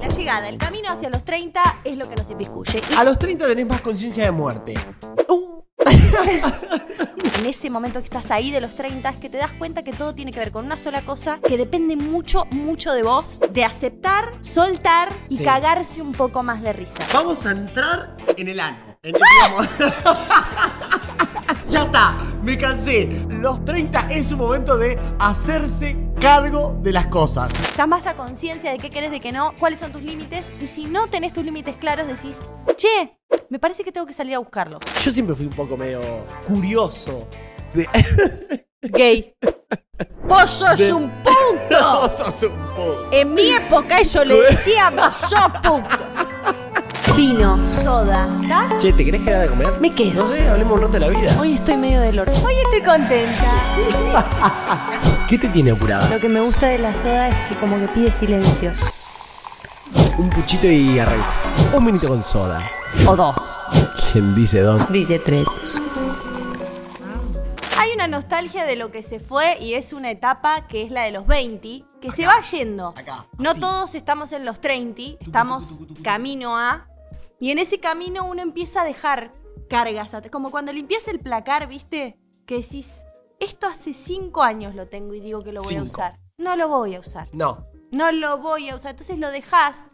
[0.00, 2.80] La llegada, el camino hacia los 30 es lo que nos inviscuye.
[2.88, 4.74] Y A los 30 tenés más conciencia de muerte.
[5.28, 5.60] Uh.
[7.40, 9.92] en ese momento que estás ahí de los 30 es que te das cuenta que
[9.92, 13.64] todo tiene que ver con una sola cosa que depende mucho, mucho de vos, de
[13.64, 15.44] aceptar, soltar y Sí.
[15.44, 16.98] cagarse un poco más de risa.
[17.12, 18.78] Vamos a entrar en el ano.
[19.02, 19.20] En el-
[21.68, 23.06] ya está, me cansé.
[23.28, 27.50] Los 30 es un momento de hacerse cargo de las cosas.
[27.52, 30.66] Estás más a conciencia de qué querés, de qué no, cuáles son tus límites y
[30.66, 32.40] si no tenés tus límites claros decís,
[32.76, 33.18] che,
[33.50, 34.80] me parece que tengo que salir a buscarlos.
[35.04, 36.00] Yo siempre fui un poco medio
[36.46, 37.26] curioso.
[37.74, 37.88] De...
[38.82, 39.34] Gay.
[40.26, 42.00] Vos sos De- un punto.
[42.02, 43.08] Vos sos un puto.
[43.12, 45.88] En mi época eso le decíamos, sos punto.
[47.16, 48.78] Vino, soda, ¿estás?
[48.80, 49.72] Che, ¿te querés quedar a comer?
[49.80, 50.22] Me quedo.
[50.22, 51.36] No sé, hablemos un rato de la vida.
[51.40, 52.32] Hoy estoy medio del orto.
[52.44, 53.52] Hoy estoy contenta.
[55.28, 56.08] ¿Qué te tiene apurada?
[56.08, 58.72] Lo que me gusta de la soda es que como que pide silencio.
[60.16, 61.26] Un puchito y arranco.
[61.76, 62.66] Un minuto con soda.
[63.06, 63.66] O dos.
[64.10, 64.90] ¿Quién dice dos?
[64.90, 65.46] Dice tres.
[67.76, 71.02] Hay una nostalgia de lo que se fue y es una etapa que es la
[71.02, 72.94] de los 20, que se va yendo.
[72.96, 73.60] acá, no así.
[73.60, 76.88] todos estamos en los 30, estamos camino a...
[77.38, 79.34] Y en ese camino uno empieza a dejar
[79.68, 82.16] cargas, como cuando limpias el placar, ¿viste?
[82.46, 83.04] Que decís,
[83.40, 85.84] esto hace 5 años lo tengo y digo que lo voy a Cinco.
[85.84, 86.18] usar.
[86.36, 87.28] No lo voy a usar.
[87.32, 87.66] No.
[87.90, 88.92] No lo voy a usar.
[88.92, 89.90] Entonces lo dejas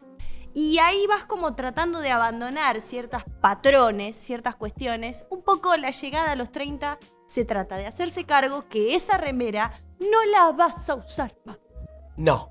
[0.53, 5.27] y ahí vas como tratando de abandonar ciertos patrones, ciertas cuestiones.
[5.31, 9.73] Un poco la llegada a los 30 se trata de hacerse cargo que esa remera
[9.99, 11.59] no la vas a usar más.
[12.17, 12.51] No.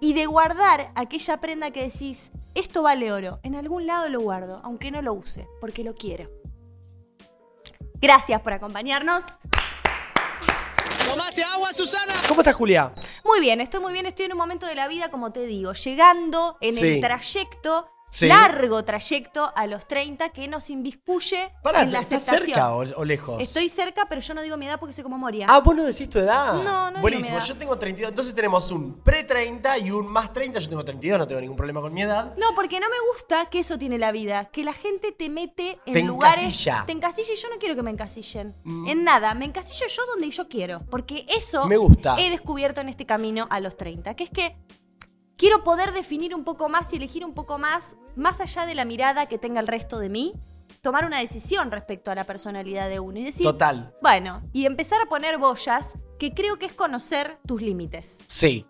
[0.00, 3.38] Y de guardar aquella prenda que decís, esto vale oro.
[3.44, 6.28] En algún lado lo guardo, aunque no lo use, porque lo quiero.
[8.00, 9.24] Gracias por acompañarnos.
[11.08, 12.12] ¡Tomate agua, Susana!
[12.28, 12.92] ¿Cómo estás, Julia?
[13.24, 15.72] Muy bien, estoy muy bien, estoy en un momento de la vida, como te digo,
[15.72, 16.86] llegando en Sí.
[16.94, 18.28] el trayecto, Sí.
[18.28, 22.44] largo trayecto a los 30 que nos inviscuye Pará, en la ¿estás aceptación.
[22.46, 23.40] cerca o, o lejos?
[23.40, 25.46] Estoy cerca, pero yo no digo mi edad porque soy como Moria.
[25.48, 26.52] Ah, vos no decís tu edad.
[26.62, 27.46] No, no digo Buenísimo, mi edad.
[27.48, 28.10] yo tengo 32.
[28.10, 30.58] Entonces tenemos un pre-30 y un más 30.
[30.60, 32.34] Yo tengo 32, no tengo ningún problema con mi edad.
[32.36, 35.78] No, porque no me gusta que eso tiene la vida, que la gente te mete
[35.86, 36.42] en Te lugares.
[36.44, 36.82] encasilla.
[36.82, 36.86] Mm.
[36.86, 38.54] Te encasilla y yo no quiero que me encasillen.
[38.86, 40.82] En nada, me encasillo yo donde yo quiero.
[40.90, 42.16] Porque eso Me gusta.
[42.20, 44.14] he descubierto en este camino a los 30.
[44.16, 44.54] Que es que
[45.36, 48.84] quiero poder definir un poco más y elegir un poco más, más allá de la
[48.84, 50.34] mirada que tenga el resto de mí,
[50.80, 53.44] tomar una decisión respecto a la personalidad de uno y decir.
[53.46, 53.94] Total.
[54.02, 58.20] Bueno, y empezar a poner boyas, que creo que es conocer tus límites.
[58.26, 58.66] Sí.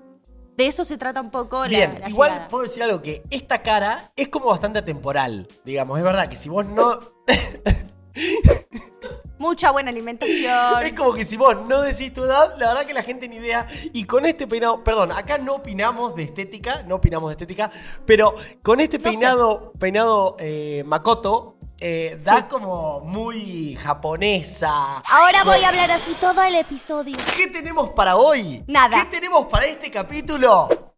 [0.56, 2.48] De eso se trata un poco la- Bien, la, igual llegada.
[2.48, 5.96] puedo decir algo que esta cara es como bastante atemporal, digamos.
[5.98, 7.00] Es verdad que si vos no.
[9.42, 10.82] Mucha buena alimentación.
[10.86, 13.36] Es como que si vos no decís tu edad, la verdad que la gente ni
[13.36, 13.66] idea.
[13.92, 17.68] Y con este peinado, perdón, acá no opinamos de estética, no opinamos de estética,
[18.06, 19.10] pero con este No sé.
[19.10, 22.42] peinado, peinado eh, Makoto, eh, da Sí.
[22.48, 24.98] como muy japonesa.
[24.98, 27.16] Ahora voy a hablar así todo el episodio.
[27.36, 28.62] ¿Qué tenemos para hoy?
[28.68, 28.96] Nada.
[29.02, 30.91] ¿Qué tenemos para este capítulo?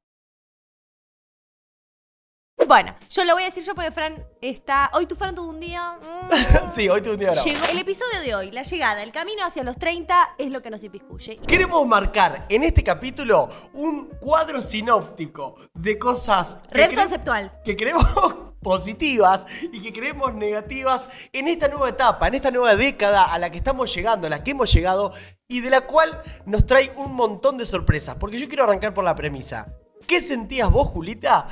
[2.74, 4.90] Bueno, yo lo voy a decir yo porque Fran está.
[4.94, 5.92] Hoy tu Fran tuvo un día.
[5.92, 7.46] mm, sí, hoy tuve un día bravo.
[7.46, 7.64] llegó.
[7.66, 10.82] El episodio de hoy, la llegada, el camino hacia los 30 es lo que nos
[10.82, 11.36] inpiscuye.
[11.46, 17.52] Queremos marcar en este capítulo un cuadro sinóptico de cosas Red cre- conceptual.
[17.64, 18.04] que creemos
[18.60, 23.50] positivas y que creemos negativas en esta nueva etapa, en esta nueva década a la
[23.52, 25.12] que estamos llegando, a la que hemos llegado
[25.46, 28.16] y de la cual nos trae un montón de sorpresas.
[28.16, 29.72] Porque yo quiero arrancar por la premisa.
[30.08, 31.46] ¿Qué sentías vos, Julita?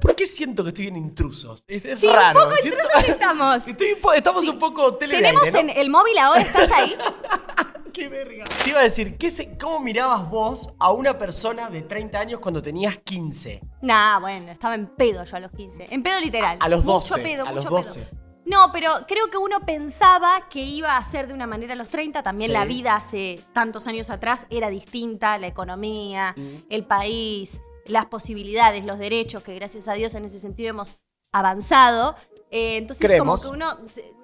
[0.00, 1.64] ¿Por qué siento que estoy en intrusos?
[1.68, 2.40] Es, es Sí, un raro.
[2.40, 3.68] poco siento- intrusos estamos.
[3.68, 5.58] Estoy un estamos un poco Tenemos aire, ¿no?
[5.58, 6.94] en el móvil ahora, ¿estás ahí?
[7.92, 8.44] ¡Qué verga!
[8.62, 12.40] Te iba a decir, ¿qué se- ¿cómo mirabas vos a una persona de 30 años
[12.40, 13.60] cuando tenías 15?
[13.82, 15.88] nah, bueno, estaba en pedo yo a los 15.
[15.90, 16.56] En pedo literal.
[16.60, 18.00] A los Mucho 12, pedo, a los mucho 12.
[18.00, 18.20] pedo.
[18.46, 21.88] No, pero creo que uno pensaba que iba a ser de una manera a los
[21.90, 22.22] 30.
[22.22, 22.52] También Sí.
[22.52, 26.64] la vida hace tantos años atrás era distinta, la economía, Mm.
[26.70, 27.60] el país,
[27.90, 30.96] las posibilidades, los derechos, que gracias a Dios en ese sentido hemos
[31.32, 32.16] avanzado.
[32.50, 33.42] Eh, entonces, Creemos.
[33.42, 33.78] como que uno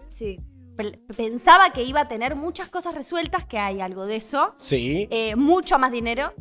[0.08, 0.40] sí,
[1.16, 4.54] pensaba que iba a tener muchas cosas resueltas, que hay algo de eso.
[4.58, 5.08] Sí.
[5.10, 6.32] Eh, mucho más dinero,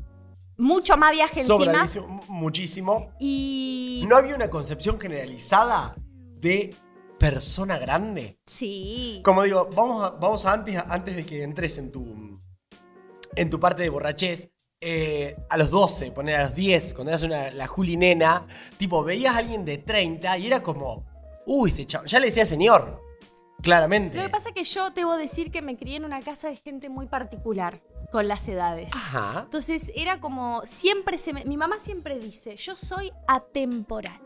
[0.58, 1.86] mucho más viaje encima.
[2.28, 3.12] Muchísimo.
[3.20, 4.06] Y.
[4.08, 5.96] ¿No había una concepción generalizada
[6.38, 6.76] de
[7.18, 8.40] persona grande?
[8.46, 9.22] Sí.
[9.24, 12.42] Como digo, vamos a, vamos a antes, antes de que entres en tu,
[13.36, 14.50] en tu parte de borrachez.
[14.82, 18.46] Eh, a los 12, poner a los 10, cuando eras una, la Juli nena,
[18.78, 21.06] tipo, veías a alguien de 30 y era como,
[21.46, 23.02] uy, este chavo, ya le decía señor,
[23.62, 24.18] claramente.
[24.18, 26.56] Lo que pasa es que yo debo decir que me crié en una casa de
[26.58, 27.82] gente muy particular.
[28.12, 28.94] con las edades.
[28.94, 29.42] Ajá.
[29.46, 34.22] Entonces era como, siempre se me, mi mamá siempre dice, yo soy atemporal.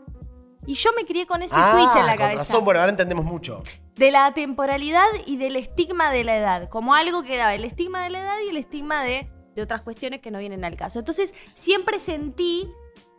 [0.66, 2.38] Y yo me crié con ese Ah, switch en la con cabeza.
[2.40, 3.62] razón, bueno, ahora entendemos mucho.
[3.96, 6.68] De la temporalidad y del estigma de la edad.
[6.68, 9.82] Como algo que daba el estigma de la edad y el estigma de, de otras
[9.82, 10.98] cuestiones que no vienen al caso.
[10.98, 12.68] Entonces siempre sentí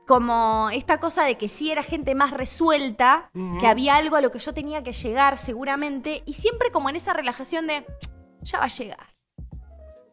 [0.07, 4.31] como esta cosa de que sí era gente más resuelta, que había algo a lo
[4.31, 7.85] que yo tenía que llegar seguramente, y siempre como en esa relajación de,
[8.41, 9.07] ya va a llegar.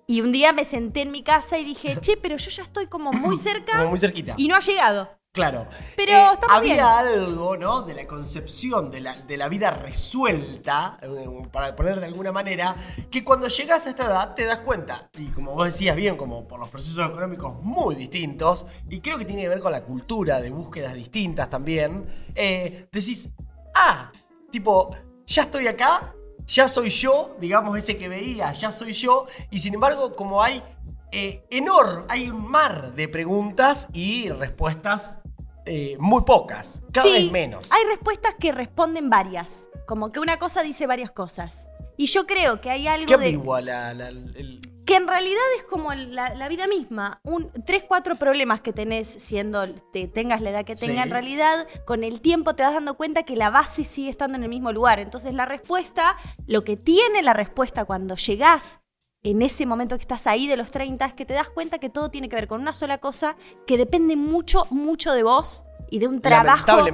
[0.06, 2.86] Y un día me senté en mi casa y dije, che, pero yo ya estoy
[2.86, 4.34] como muy cerca Como muy cerquita.
[4.36, 5.17] y no ha llegado.
[5.32, 5.68] Claro.
[5.94, 6.84] Pero Eh, había bien.
[6.84, 7.82] algo, ¿no?
[7.82, 11.08] De la concepción de la, de la vida resuelta, eh,
[11.52, 12.74] para poner de alguna manera,
[13.10, 16.48] que cuando llegas a esta edad te das cuenta, y como vos decías bien, como
[16.48, 20.40] por los procesos económicos muy distintos, y creo que tiene que ver con la cultura
[20.40, 23.28] de búsquedas distintas también, eh, decís,
[23.74, 24.10] ah,
[24.50, 24.90] tipo,
[25.26, 26.14] ya estoy acá,
[26.46, 30.62] ya soy yo, digamos, ese que veía, ya soy yo, y sin embargo, como hay
[31.12, 35.20] eh, enorme, hay un mar de preguntas y respuestas
[35.66, 37.70] eh, muy pocas, cada Sí, vez menos.
[37.72, 39.68] Hay respuestas que responden varias.
[39.86, 41.68] Como que una cosa dice varias cosas.
[41.96, 43.62] Y yo creo que hay algo Qué de.
[43.62, 47.20] la, la- el- Que en realidad es como la, la vida misma.
[47.24, 49.66] Un, tres, cuatro problemas que tenés siendo.
[49.92, 50.94] Te, tengas la edad que tenga.
[51.02, 51.08] Sí.
[51.08, 54.44] En realidad, con el tiempo te vas dando cuenta que la base sigue estando en
[54.44, 55.00] el mismo lugar.
[55.00, 56.16] Entonces, la respuesta,
[56.46, 58.80] lo que tiene la respuesta cuando llegás
[59.22, 61.90] en ese momento que estás ahí de los 30 es que te das cuenta que
[61.90, 63.36] todo tiene que ver con una sola cosa
[63.66, 66.84] que depende mucho, mucho de vos y de un trabajo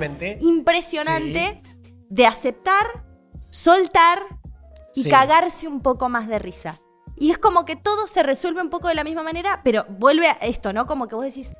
[0.40, 1.60] impresionante
[2.08, 2.86] de aceptar,
[3.50, 4.20] soltar
[4.94, 5.10] y Sí.
[5.10, 6.80] cagarse un poco más de risa.
[7.16, 10.28] Y es como que todo se resuelve un poco de la misma manera, pero vuelve
[10.28, 10.86] a esto, ¿no?
[10.86, 11.52] Como que vos decís,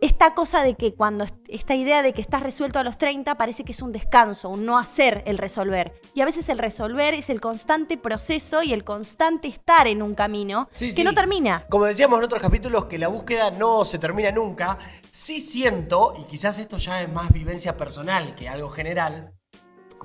[0.00, 3.36] esta cosa de que cuando est- esta idea de que estás resuelto a los 30
[3.36, 5.92] parece que es un descanso, un no hacer el resolver.
[6.14, 10.14] Y a veces el resolver es el constante proceso y el constante estar en un
[10.14, 11.04] camino Sí, que sí.
[11.04, 11.64] no termina.
[11.68, 14.78] Como decíamos en otros capítulos, que la búsqueda no se termina nunca.
[15.10, 19.32] Sí siento, y quizás esto ya es más vivencia personal que algo general,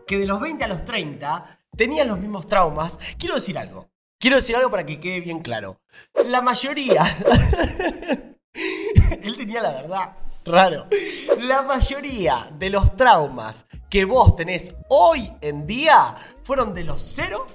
[0.07, 2.99] que de los 20 a los 30 tenían los mismos traumas.
[3.19, 3.89] Quiero decir algo.
[4.19, 5.81] Quiero decir algo para que quede bien claro.
[6.27, 7.03] La mayoría.
[9.61, 10.17] La verdad.
[10.45, 10.87] Raro.
[11.41, 17.45] La mayoría de los traumas que vos tenés hoy en día fueron de los 0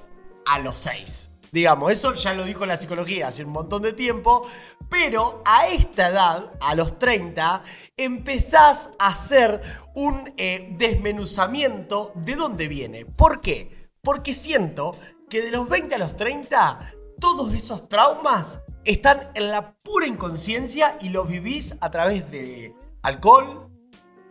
[0.46, 1.30] a los 6.
[1.50, 4.46] Digamos, eso ya lo dijo la psicología hace un montón de tiempo.
[4.88, 7.62] Pero a esta edad, a los 30,
[7.96, 9.60] empezás a hacer
[9.94, 13.04] un eh, desmenuzamiento de dónde viene.
[13.04, 13.90] ¿Por qué?
[14.02, 14.96] Porque siento
[15.28, 18.60] que de los 20 a los 30, todos esos traumas
[18.92, 23.68] están en la pura inconsciencia y los vivís a través de alcohol,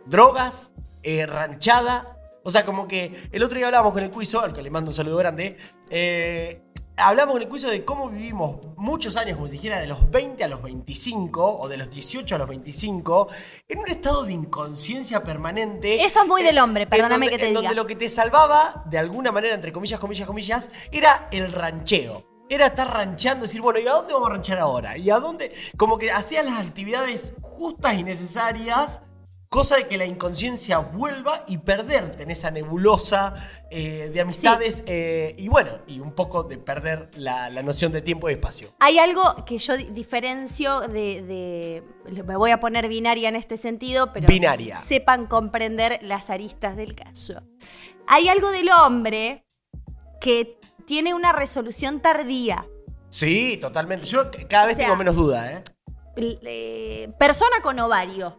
[0.06, 0.72] drogas,
[1.02, 2.16] eh, ranchada.
[2.44, 4.90] O sea, como que el otro día hablábamos con el Cuiso, al que le mando
[4.90, 5.56] un saludo grande.
[5.90, 6.62] eh,
[7.00, 10.42] hablamos con el Cuiso de cómo vivimos muchos años, como si dijera, de los 20
[10.42, 13.28] a los 25 o de los 18 a los 25,
[13.68, 16.02] en un estado de inconsciencia permanente.
[16.02, 17.60] Eso es muy del hombre, perdóname donde- que te en diga.
[17.68, 22.24] donde lo que te salvaba, de alguna manera, entre comillas, comillas, comillas, era el rancheo.
[22.50, 24.96] Era estar ranchando, decir, bueno, ¿y a dónde vamos a ranchar ahora?
[24.96, 25.52] ¿Y a dónde?
[25.76, 29.00] Como que hacías las actividades justas y necesarias,
[29.50, 33.34] cosa de que la inconsciencia vuelva y perderte en esa nebulosa
[33.70, 38.00] eh, de amistades eh, y bueno, y un poco de perder la, la noción de
[38.02, 38.72] tiempo y espacio.
[38.80, 43.56] Hay algo que yo di- diferencio de, de- Me voy a poner binaria en este
[43.58, 44.76] sentido, pero Binaria.
[44.76, 47.42] sepan comprender las aristas del caso.
[48.06, 49.44] Hay algo del hombre
[50.20, 50.58] que
[50.88, 52.66] tiene una resolución tardía.
[53.10, 54.06] Sí, totalmente.
[54.06, 55.62] Yo cada vez sea- tengo menos duda, ¿eh?
[56.16, 58.38] Eh, persona con ovario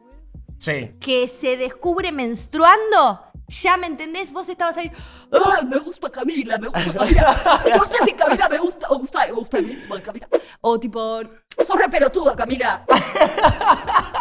[0.58, 0.96] Sí.
[1.00, 3.22] que se descubre menstruando.
[3.50, 4.92] Ya me entendés, vos estabas ahí.
[5.32, 7.38] Ay, me gusta Camila, me gusta Camila.
[7.78, 10.28] No sé si Camila me gusta o gusta, me gusta a mí, bueno, Camila.
[10.62, 11.22] O tipo,
[11.58, 12.84] Sos re pelotuda, Camila.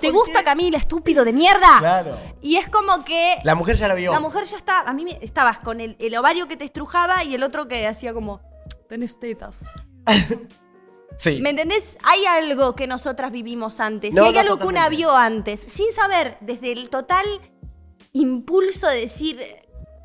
[0.00, 1.78] ¿te gusta Camila, estúpido de mierda?
[1.78, 2.18] Claro.
[2.40, 4.12] Y es como que La mujer ya la vio.
[4.12, 7.24] La mujer ya está, a mí me, estabas con el, el ovario que te estrujaba
[7.24, 8.40] y el otro que hacía como,
[8.88, 9.66] tenés tetas.
[11.18, 11.40] Sí.
[11.40, 11.96] ¿Me entendés?
[12.02, 14.14] Hay algo que nosotras vivimos antes.
[14.14, 17.24] No, y hay no, algo que una vio antes, sin saber, desde el total
[18.12, 19.40] impulso de decir,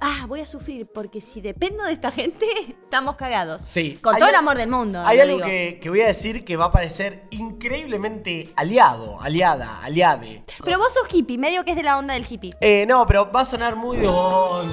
[0.01, 2.45] ah, voy a sufrir, porque si dependo de esta gente,
[2.83, 3.61] estamos cagados.
[3.63, 3.99] Sí.
[4.01, 5.01] Con Hay todo el amor del mundo.
[5.05, 5.47] Hay algo digo.
[5.47, 10.43] que, que voy a decir que va a parecer increíblemente aliado, aliada, aliade.
[10.63, 12.51] Pero vos sos hippie, medio que es de la onda del hippie.
[12.59, 14.07] Eh, no, pero va a sonar muy de.
[14.07, 14.65] "Ay, guau,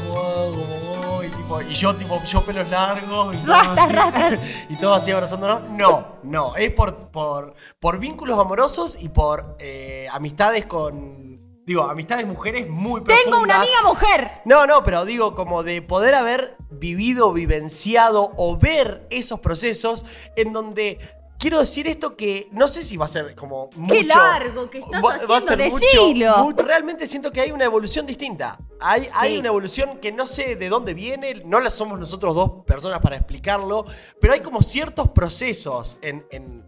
[0.55, 3.37] guau", y, tipo, y yo, tipo, yo pelos largos.
[3.37, 4.41] Y todo Rastas, así, rastas.
[4.71, 5.63] Y todo así abrazándonos.
[5.71, 6.57] No, no.
[6.57, 11.28] Es por, por, por vínculos amorosos y por eh, amistades con
[11.69, 13.57] Digo, amistades mujeres muy Tengo una profundas.
[13.59, 14.31] amiga mujer.
[14.47, 20.53] No, no, pero digo, como de poder haber vivido, vivenciado o ver esos procesos en
[20.55, 20.99] donde.
[21.39, 23.95] Quiero decir esto que no sé si va a ser como mucho.
[23.95, 26.39] Qué largo que estás haciendo, mucho- decilo.
[26.39, 28.59] mu- realmente siento que hay una evolución distinta.
[28.81, 32.65] Hay, hay una evolución que no sé de dónde viene, no la somos nosotros dos
[32.67, 33.85] personas para explicarlo,
[34.21, 36.65] pero hay como ciertos procesos en- en,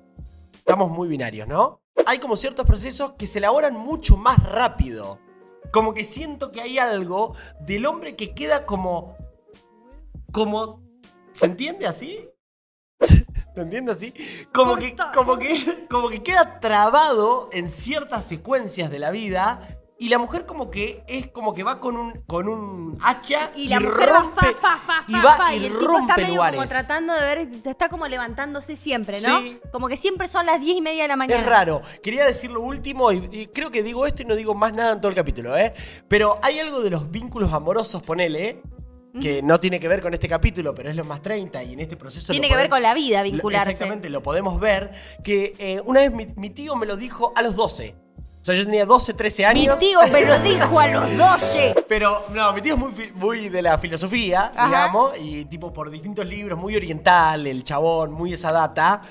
[0.55, 1.81] estamos muy binarios, ¿no?
[2.07, 5.19] Hay como ciertos procesos que se elaboran mucho más rápido.
[5.73, 9.17] Como que siento que hay algo del hombre que queda como.
[10.33, 10.83] como.
[11.33, 12.29] ¿Se entiende así?
[13.01, 14.13] ¿Se entiende así?
[14.53, 19.80] Como que, como, que, como que queda trabado en ciertas secuencias de la vida.
[20.01, 23.69] Y la mujer como que es como que va con un, con un hacha Y
[23.69, 26.17] la mujer va rompe, fa, fa, fa, y va fa, y, y el tipo está
[26.17, 26.59] medio lugares.
[26.59, 29.41] como tratando de ver, está como levantándose siempre, ¿no?
[29.43, 29.61] Sí.
[29.71, 31.39] Como que siempre son las diez y media de la mañana.
[31.41, 31.83] Es raro.
[32.03, 34.93] Quería decir lo último y, y creo que digo esto y no digo más nada
[34.95, 35.75] en todo el capítulo, ¿eh?
[36.09, 38.63] Pero hay algo de los vínculos amorosos, ponele,
[39.21, 41.81] que no tiene que ver con este capítulo, pero es los más 30 y en
[41.81, 42.33] este proceso...
[42.33, 43.71] Tiene que ver con la vida, lo- vincularse.
[43.73, 44.93] Exactamente, lo podemos ver,
[45.23, 47.97] que eh, una vez mi, mi tío me lo dijo a los 12.
[48.41, 49.79] O sea, yo tenía 12, 13 Mi años.
[49.79, 51.75] tío me lo dijo a los 12.
[51.87, 54.67] Pero no, mi tío es muy, muy de la filosofía, Ajá.
[54.67, 59.03] digamos, y tipo por distintos libros, muy oriental, el chabón, muy esa data.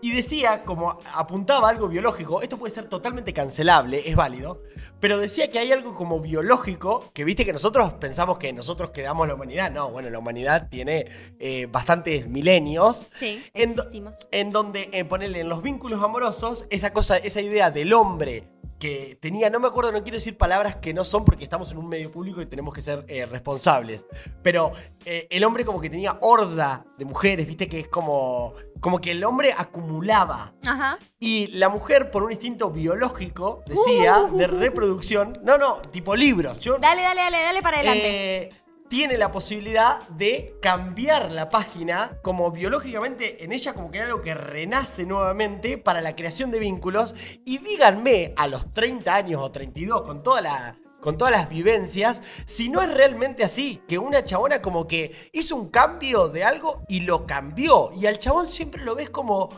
[0.00, 4.62] Y decía, como apuntaba algo biológico, esto puede ser totalmente cancelable, es válido,
[5.00, 9.26] pero decía que hay algo como biológico, que viste que nosotros pensamos que nosotros creamos
[9.26, 9.72] la humanidad.
[9.72, 11.06] No, bueno, la humanidad tiene
[11.40, 13.08] eh, bastantes milenios.
[13.12, 13.88] Sí, en, do-
[14.30, 18.44] en donde, eh, ponerle en los vínculos amorosos, esa cosa, esa idea del hombre
[18.78, 21.78] que tenía, no me acuerdo, no quiero decir palabras que no son porque estamos en
[21.78, 24.06] un medio público y tenemos que ser eh, responsables,
[24.42, 24.72] pero
[25.04, 29.10] eh, el hombre como que tenía horda de mujeres, viste que es como, como que
[29.12, 30.54] el hombre acumulaba.
[30.66, 30.98] Ajá.
[31.18, 36.60] Y la mujer, por un instinto biológico, decía, de reproducción, no, no, tipo libros.
[36.60, 38.42] Yo, Dale, dale, dale, dale para adelante.
[38.42, 38.50] eh,
[38.88, 44.20] tiene la posibilidad de cambiar la página, como biológicamente en ella como que hay algo
[44.20, 47.14] que renace nuevamente para la creación de vínculos.
[47.44, 50.76] Y díganme a los 30 años o 32, con toda la...
[51.00, 55.54] Con todas las vivencias, si no es realmente así, que una chabona como que hizo
[55.54, 57.92] un cambio de algo y lo cambió.
[57.94, 59.48] Y al chabón siempre lo ves como.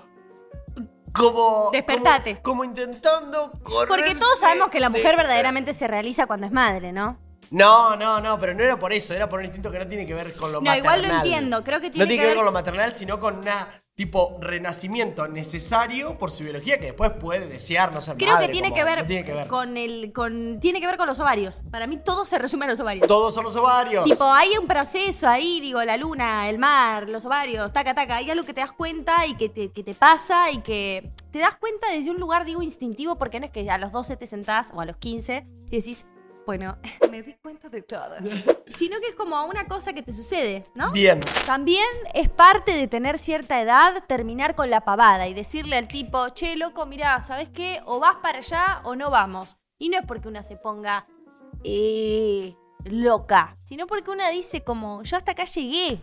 [1.15, 1.71] Como.
[1.73, 2.43] Despertate.
[2.43, 3.89] Como, como intentando correr.
[3.89, 7.19] Porque todos sabemos que la mujer verdaderamente se realiza cuando es madre, ¿no?
[7.51, 10.07] No, no, no, pero no era por eso, era por un instinto que no tiene
[10.07, 10.99] que ver con lo No, maternal.
[11.01, 12.93] igual lo entiendo, creo que No tiene tiene que que ver ver- con lo maternal,
[12.93, 18.17] sino con una tipo renacimiento necesario por su biología que después puede desear no ser
[18.17, 19.47] Creo madre, que tiene como- que ver, no tiene que ver.
[19.49, 21.65] con el con tiene que ver con los ovarios.
[21.71, 23.07] Para mí todo se resume a los ovarios.
[23.07, 24.05] Todos son los ovarios.
[24.05, 28.17] Tipo, hay un proceso ahí, digo, la luna, el mar, los ovarios, taca, taca.
[28.17, 31.41] Hay algo que te das cuenta y que te, que te pasa y que te
[31.41, 34.27] das cuenta desde un lugar, digo, instintivo, porque no es que a los 12 te
[34.27, 36.07] sentás o a los 15 y decís,
[36.51, 36.77] bueno,
[37.13, 38.17] me di cuenta de todo.
[38.75, 40.91] Sino que es como una cosa que te sucede, ¿no?
[40.91, 41.21] Bien.
[41.47, 46.29] También es parte de tener cierta edad terminar con la pavada y decirle al tipo,
[46.31, 47.81] che, loco, mirá, ¿sabes qué?
[47.87, 49.59] O vas para allá o no vamos.
[49.79, 51.07] Y no es porque una se ponga
[51.63, 56.01] eh, loca, sino porque una dice como, yo hasta acá llegué.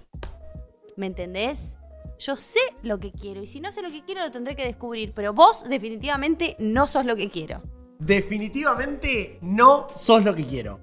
[0.95, 1.77] ¿Me entendés?
[2.19, 4.63] Yo sé lo que quiero y si no sé lo que quiero lo tendré que
[4.63, 7.61] descubrir, pero vos definitivamente no sos lo que quiero.
[7.99, 10.79] Definitivamente no sos lo que quiero.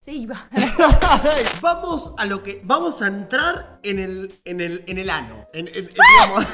[0.00, 0.48] Se iba.
[1.60, 2.62] vamos a lo que.
[2.64, 4.40] Vamos a entrar en el.
[4.44, 4.84] en el.
[4.86, 5.46] en el ano.
[5.52, 6.46] En, en- digamos.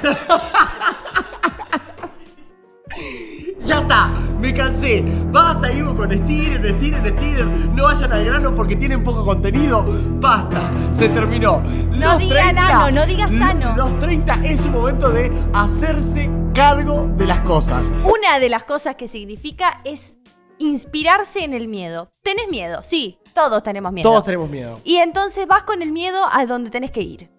[3.60, 4.08] Ya está,
[4.40, 5.02] me cansé.
[5.32, 7.74] Basta, Ivo, con estiren, estiren, estiren.
[7.74, 9.84] No vayan al grano porque tienen poco contenido.
[10.20, 11.60] Basta, se terminó.
[11.60, 13.74] No diga nano, no diga sano.
[13.76, 17.82] Los 30 es un momento de hacerse cargo de las cosas.
[18.04, 20.16] Una de las cosas que significa es
[20.58, 22.10] inspirarse en el miedo.
[22.22, 22.80] ¿Tenés miedo?
[22.84, 24.08] Sí, todos tenemos miedo.
[24.08, 24.80] Todos tenemos miedo.
[24.84, 27.30] Y entonces vas con el miedo a donde tenés que ir.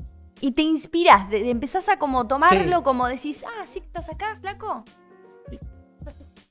[0.42, 2.84] Y te inspirás, de- de- empezás a como tomarlo, Sí.
[2.84, 4.84] como decís, ah, sí, estás acá, flaco.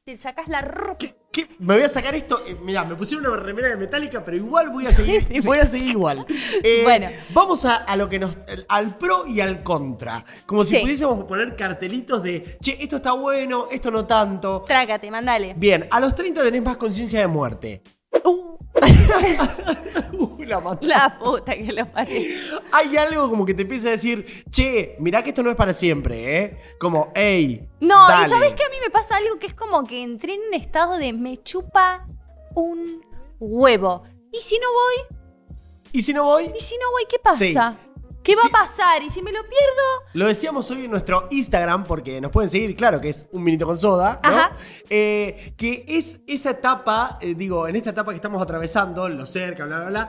[0.05, 0.97] Te sacás la ropa.
[0.99, 1.49] ¿Qué- qué?
[1.59, 2.39] Me voy a sacar esto.
[2.47, 5.27] eh, mirá, me pusieron una remera de metálica, pero igual voy a seguir.
[5.45, 6.25] voy a seguir igual.
[6.63, 7.09] Eh, Bueno.
[7.35, 8.37] Vamos a, a lo que nos.
[8.69, 10.25] al pro y al contra.
[10.47, 10.83] Como si Sí.
[10.83, 12.57] pudiésemos poner cartelitos de.
[12.63, 14.63] Che, esto está bueno, esto no tanto.
[14.67, 15.55] Trágate, mandale.
[15.57, 17.83] Bien, a los 30 tenés más conciencia de muerte.
[18.25, 18.54] Uh,
[20.13, 20.43] Uh,
[20.81, 22.21] la puta que lo parió.
[22.73, 25.73] Hay algo como que te empieza a decir, che, mirá que esto no es para
[25.73, 26.59] siempre, ¿eh?
[26.79, 27.69] Como, hey.
[27.81, 28.27] No, dale.
[28.27, 30.55] y sabes que a mí me pasa algo que es como que entré en un
[30.55, 32.07] estado de me chupa
[32.55, 33.05] un
[33.39, 34.03] huevo.
[34.33, 35.19] ¿Y si no voy?
[35.93, 36.53] ¿Y si no voy?
[36.55, 37.39] ¿Y si no voy, qué pasa?
[37.39, 37.55] Sí.
[38.25, 38.49] ¿Qué va Sí.
[38.49, 39.03] a pasar?
[39.03, 42.75] Y si me lo pierdo, Lo decíamos hoy en nuestro Instagram, porque nos pueden seguir,
[42.75, 44.31] claro, que es un minuto con soda, ¿no?
[44.31, 44.57] Ajá.
[44.89, 49.67] Eh, que es esa etapa, eh, digo, en esta etapa que estamos atravesando, lo cerca,
[49.67, 50.09] bla, bla, bla,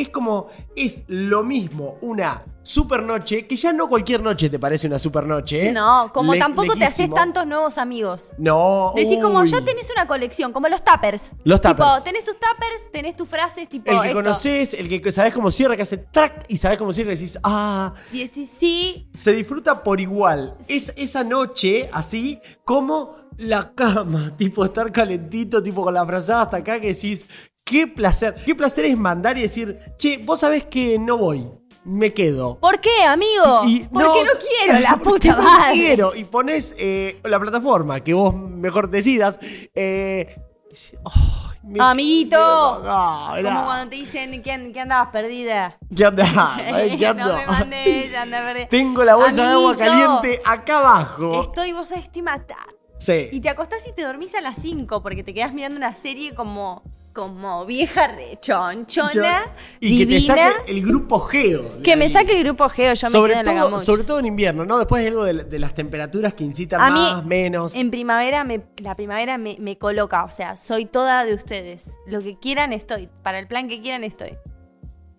[0.00, 4.86] es como, es lo mismo una super noche, que ya no cualquier noche te parece
[4.86, 5.68] una super noche.
[5.68, 5.72] ¿eh?
[5.72, 8.34] no, como Le- tampoco te haces tantos nuevos amigos.
[8.38, 8.92] No.
[8.94, 11.34] Decís como ya tenés una colección, como los tuppers.
[11.44, 12.04] Los Tipo, tuppers.
[12.04, 15.74] tenés tus tuppers, tenés tus frases, tipo El que conoces, el que sabes cómo cierra,
[15.74, 19.82] que hace track y sabes cómo cierra y decís, ah, Y decís, sí, se disfruta
[19.82, 20.56] por igual.
[20.68, 26.58] Es esa noche, así como la cama, tipo estar calentito, tipo con la frazada hasta
[26.58, 27.26] acá, que decís,
[27.70, 28.34] qué placer.
[28.44, 31.46] Qué placer es mandar y decir, che, vos sabés que no voy,
[31.84, 32.58] me quedo.
[32.58, 33.62] ¿por qué, amigo?
[33.66, 34.32] Y- Porque no,
[34.66, 35.72] quiero, la puta no madre.
[35.74, 36.14] quiero.
[36.14, 39.38] Y pones eh, la plataforma que vos mejor decidas.
[39.74, 40.36] Eh,
[41.62, 42.36] me Amiguito.
[42.82, 45.78] Como cuando te dicen que, que andabas perdida.
[45.94, 46.28] ¿Qué andás?
[46.72, 47.36] Ay, ¿Qué no ando?
[47.36, 48.68] me mandes, anda perdida.
[48.68, 51.42] Tengo la bolsa de agua caliente acá abajo.
[51.42, 52.66] Estoy, vos sabés, estoy matada.
[52.98, 53.28] Sí.
[53.32, 56.34] Y te acostás y te dormís a las 5 porque te quedás mirando una serie
[56.34, 59.42] como, como vieja rechonchona,
[59.80, 60.34] y que te divina.
[60.52, 61.82] saque el grupo Geo.
[61.82, 64.18] Que me saque el grupo Geo, yo me sobre quedo en la todo, sobre todo
[64.20, 64.78] en invierno, ¿no?
[64.78, 67.74] Después algo de, de las temperaturas que incitan A mí, más, menos.
[67.74, 71.92] en primavera, me, la primavera me, me coloca, o sea, soy toda de ustedes.
[72.06, 74.36] Lo que quieran estoy, para el plan que quieran estoy.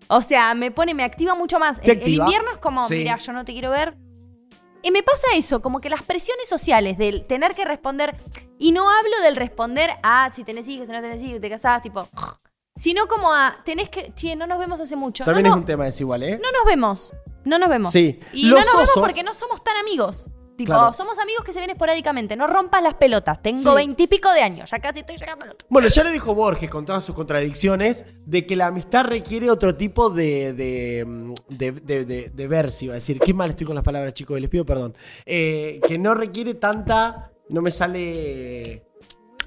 [0.08, 1.80] O sea, me pone, me activa mucho más.
[1.80, 2.96] ¿Te El, el invierno es como, Sí.
[2.96, 3.96] mira, yo no te quiero ver.
[4.84, 8.16] Y me pasa eso, como que las presiones sociales del tener que responder,
[8.58, 11.82] y no hablo del responder a si tenés hijos, si no tenés hijos, te casás,
[11.82, 12.08] tipo,
[12.76, 15.24] sino como a, tenés que, che, no nos vemos hace mucho.
[15.24, 16.40] También no, es no, un tema desigual, ¿eh?
[16.42, 17.12] no nos vemos.
[17.44, 17.92] No nos vemos.
[17.92, 18.20] Sí.
[18.34, 20.30] Y Los no nos vemos osos- porque no somos tan amigos.
[20.62, 20.94] Tipo, Claro.
[20.94, 22.36] somos amigos que se ven esporádicamente.
[22.36, 23.42] No rompas las pelotas.
[23.42, 23.76] Tengo Sí.
[23.76, 24.70] veintipico de años.
[24.70, 25.68] Ya casi estoy llegando al otro.
[25.70, 29.76] Bueno, ya lo dijo Borges con todas sus contradicciones, de que la amistad requiere otro
[29.76, 33.20] tipo de, de, mm, de, de- de- de verso, iba a decir.
[33.20, 34.96] Qué mal estoy con las palabras, chicos, les pido perdón.
[35.26, 37.32] Eh, que no requiere tanta...
[37.50, 38.86] No me sale...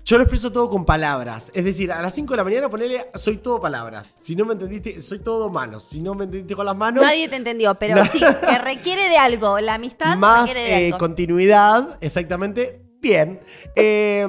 [0.05, 1.51] Yo lo expreso todo con palabras.
[1.55, 4.13] Es decir, a las 5 de la mañana ponele soy todo palabras.
[4.17, 5.83] Si no me entendiste, soy todo manos.
[5.83, 7.03] Si no me entendiste con las manos...
[7.03, 9.59] Nadie te entendió, pero sí, que requiere de algo.
[9.61, 10.99] La amistad más requiere de eh, algo.
[10.99, 12.83] continuidad, exactamente.
[13.01, 13.41] Bien.
[13.75, 14.29] Eh,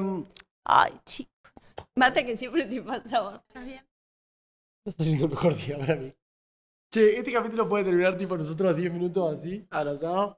[0.64, 1.74] Ay, chicos.
[1.94, 3.40] Mata que siempre te pasa a vos.
[3.46, 3.86] ¿Estás bien?
[4.82, 6.14] Está siendo el mejor día para mí.
[6.90, 10.36] Che, este capítulo puede terminar tipo nosotros 10 minutos así, abrazados.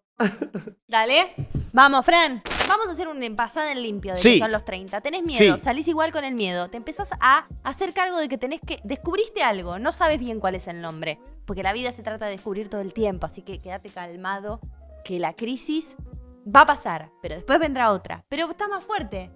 [0.87, 1.35] Dale.
[1.72, 2.42] Vamos, Fran.
[2.68, 4.33] Vamos a hacer un pasada en limpio de Sí.
[4.35, 5.00] que son los 30.
[5.00, 5.62] Tenés miedo, Sí.
[5.62, 6.68] salís igual con el miedo.
[6.68, 8.81] Te empezás a hacer cargo de que tenés que.
[8.85, 11.18] Descubriste algo, no sabes bien cuál es el nombre.
[11.46, 14.61] Porque la vida se trata de descubrir todo el tiempo, así que quédate calmado.
[15.04, 15.96] Que la crisis
[16.44, 18.24] va a pasar, pero después vendrá otra.
[18.28, 19.31] Pero está más fuerte.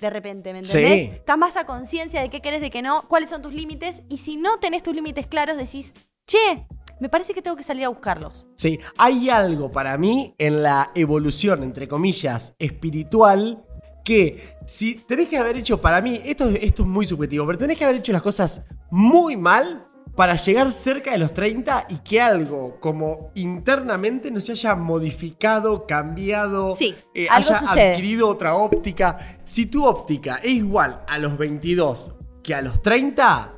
[0.00, 1.08] De repente, ¿me entendés?
[1.08, 1.14] Sí.
[1.14, 4.02] Estás más a conciencia de qué querés, de qué no, cuáles son tus límites.
[4.10, 5.94] Y si no tenés tus límites claros, decís,
[6.26, 6.66] che,
[7.00, 8.46] me parece que tengo que salir a buscarlos.
[8.56, 13.64] Sí, hay algo para mí en la evolución, entre comillas, espiritual,
[14.04, 17.58] que si tenés que haber hecho, para mí, esto, es- esto es muy subjetivo, pero
[17.58, 19.82] tenés que haber hecho las cosas muy mal
[20.14, 25.86] para llegar cerca de los 30 y que algo como internamente no se haya modificado,
[25.86, 27.90] cambiado, Sí, eh, algo haya sucede.
[27.90, 29.40] adquirido otra óptica.
[29.44, 33.55] Si tu óptica es igual a los 22 que a los 30,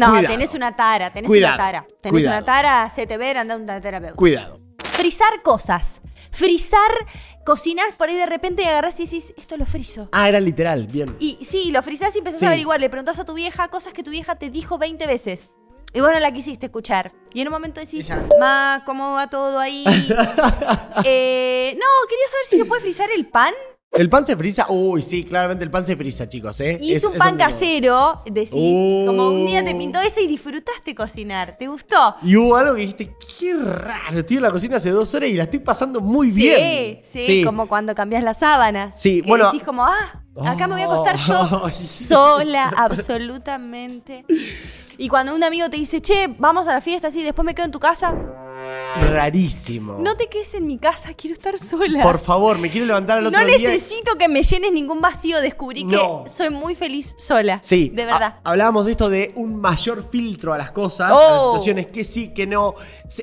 [0.00, 0.28] No, Cuidado.
[0.34, 1.86] tenés una tara, tenés Cuidado, una tara.
[2.00, 2.36] Tenés cuidado.
[2.38, 4.16] una tara, se te ver, anda un terapeuta.
[4.16, 4.60] cuidado.
[4.78, 6.00] Frizar cosas.
[6.32, 6.90] Frizar,
[7.44, 10.08] cocinás por ahí de repente y agarrás y decís, esto lo frizo.
[10.12, 11.16] Ah, era literal, bien.
[11.18, 12.44] Y sí, lo frizás y empezás Sí.
[12.46, 12.80] a averiguar.
[12.80, 15.48] Le preguntás a tu vieja cosas que tu vieja te dijo 20 veces.
[15.92, 17.12] Y vos no la quisiste escuchar.
[17.34, 19.84] Y en un momento decís, Ella- ma, ¿cómo va todo ahí?
[21.04, 23.54] Eh, no, quería saber si se puede frizar el pan.
[23.92, 24.66] El pan se frisa.
[24.68, 26.78] Uy, sí, claramente el pan se frisa, chicos, ¿eh?
[26.80, 28.22] Hice Es- un es pan casero.
[28.24, 29.04] Decís, Oh.
[29.06, 31.56] como un día te pintó ese y disfrutaste cocinar.
[31.58, 32.14] ¿Te gustó?
[32.22, 35.34] Y hubo algo que dijiste, qué raro, estoy en la cocina hace dos horas y
[35.34, 36.98] la estoy pasando muy sí, bien.
[37.02, 39.00] Sí, como cuando cambias las sábanas.
[39.00, 41.74] Sí, que bueno- Decís como, ah, acá me voy a acostar yo Ay.
[41.74, 44.24] sola, absolutamente.
[44.98, 47.66] Y cuando un amigo te dice, che, vamos a la fiesta así, después me quedo
[47.66, 48.14] en tu casa,
[49.10, 49.98] Rarísimo.
[50.00, 52.02] no te quedes en mi casa, quiero estar sola.
[52.02, 53.56] Por favor, me quiero levantar al otro no día.
[53.56, 56.24] necesito que me llenes ningún vacío, descubrí No.
[56.24, 57.60] que soy muy feliz sola.
[57.62, 58.22] Sí, De verdad.
[58.44, 61.20] ha- hablábamos de esto de un mayor filtro a las cosas, a Oh.
[61.30, 62.74] las situaciones que sí, que no.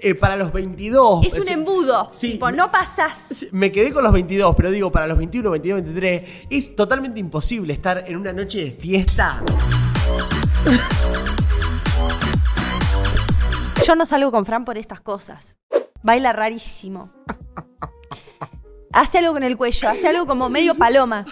[0.01, 1.25] Eh, para los 22.
[1.25, 2.09] es un embudo.
[2.13, 2.31] Sí.
[2.33, 3.45] Tipo, no pasás.
[3.51, 7.73] Me quedé con los 22, pero digo, para los 21, 22, 23, es totalmente imposible
[7.73, 9.43] estar en una noche de fiesta.
[13.87, 15.55] Yo no salgo con Fran por estas cosas.
[16.03, 17.09] Baila rarísimo.
[18.91, 21.23] Hace algo con el cuello, hace algo como medio paloma.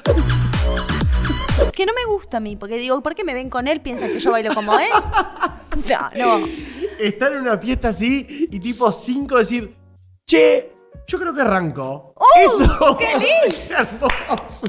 [1.74, 3.82] Que no me gusta a mí, porque digo, ¿por qué me ven con él?
[3.82, 4.88] ¿Piensan que yo bailo como él?
[5.90, 6.46] No, no.
[6.98, 9.76] estar en una fiesta así y tipo 5 decir,
[10.26, 10.72] che,
[11.08, 12.14] yo creo que arrancó.
[12.16, 12.98] ¡Oh, Eso.
[12.98, 13.58] qué lindo!
[13.68, 14.68] Qué hermoso.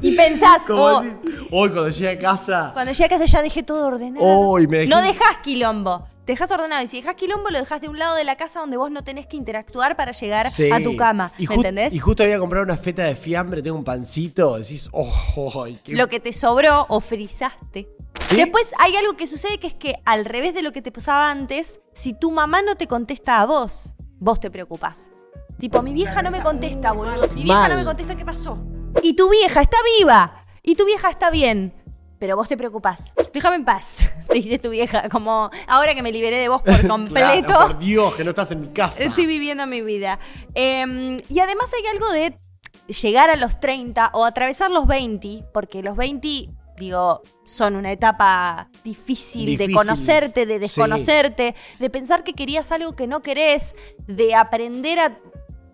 [0.00, 1.18] Y pensás, oh, decís,
[1.50, 2.70] hoy cuando llegue a casa.
[2.72, 4.24] cuando llegue a casa ya dejé todo ordenado.
[4.26, 6.08] Oh, y me dejé- No dejas quilombo.
[6.26, 6.82] Te dejas ordenado.
[6.82, 9.04] Y si dejas quilombo, lo dejas de un lado de la casa donde vos no
[9.04, 10.70] tenés que interactuar para llegar Sí.
[10.72, 11.32] a tu cama.
[11.38, 11.94] Y ¿Me entendés?
[11.94, 14.56] Y justo había comprado una feta de fiambre, tengo un pancito.
[14.58, 17.88] Decís, oh, qué- Lo que te sobró o frizaste.
[18.28, 18.36] ¿Sí?
[18.36, 21.30] Después hay algo que sucede que es que al revés de lo que te pasaba
[21.30, 25.12] antes, si tu mamá no te contesta a vos, vos te preocupás.
[25.60, 27.22] Tipo, mi vieja no me contesta, boludo.
[27.34, 27.70] Mi vieja Mal.
[27.70, 28.58] no me contesta, ¿qué pasó?
[29.02, 30.44] Y tu vieja está viva.
[30.62, 31.72] Y tu vieja está bien.
[32.18, 33.14] Pero vos te preocupás.
[33.32, 34.08] Déjame en paz.
[34.28, 35.08] Te dice tu vieja.
[35.10, 37.46] Como ahora que me liberé de vos por completo.
[37.46, 39.04] Claro, por Dios, que no estás en mi casa.
[39.04, 40.18] Estoy viviendo mi vida.
[40.54, 42.38] Eh, y además hay algo de
[43.00, 46.48] llegar a los 30 o atravesar los 20, porque los 20,
[46.78, 50.60] digo, son una etapa difícil, de conocerte, de Sí.
[50.60, 53.74] desconocerte, de pensar que querías algo que no querés,
[54.06, 55.18] de aprender a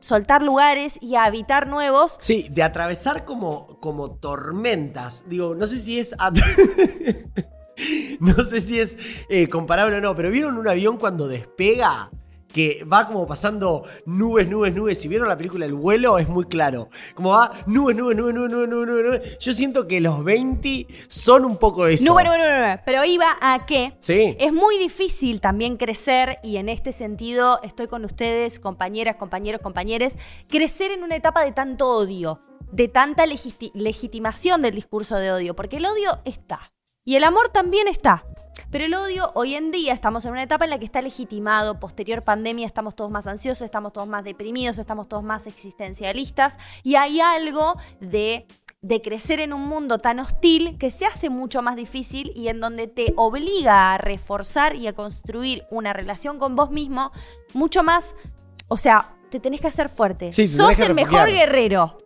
[0.02, 2.18] soltar lugares y a habitar nuevos.
[2.20, 5.24] Sí, de atravesar como, como tormentas.
[5.26, 6.14] Digo, no sé si es.
[8.20, 8.98] no sé si es
[9.30, 12.10] eh, comparable o no, pero ¿vieron un avión cuando despega?
[12.52, 15.00] Que va como pasando nubes, nubes, nubes.
[15.00, 16.88] Si vieron la película El vuelo, es muy claro.
[17.14, 19.38] Como va nubes, nubes, nubes, nubes, nubes, nubes, nubes.
[19.38, 22.04] Yo siento que los 20 son un poco eso.
[22.04, 22.80] No, bueno, bueno, bueno, bueno.
[22.84, 24.36] Pero iba a que Sí.
[24.38, 30.18] es muy difícil también crecer y en este sentido estoy con ustedes, compañeras, compañeros, compañeres,
[30.48, 35.54] crecer en una etapa de tanto odio, de tanta legiti- legitimación del discurso de odio,
[35.56, 36.72] porque el odio está
[37.04, 38.24] y el amor también está.
[38.72, 41.78] Pero el odio, hoy en día estamos en una etapa en la que está legitimado,
[41.78, 46.94] posterior pandemia estamos todos más ansiosos, estamos todos más deprimidos, estamos todos más existencialistas y
[46.94, 48.46] hay algo de
[48.80, 52.60] de crecer en un mundo tan hostil que se hace mucho más difícil y en
[52.60, 57.12] donde te obliga a reforzar y a construir una relación con vos mismo
[57.52, 58.16] mucho más,
[58.66, 60.32] o sea, te tenés que hacer fuerte.
[60.32, 62.01] Sí, Sos el mejor guerrero.